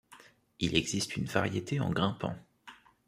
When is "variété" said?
1.25-1.79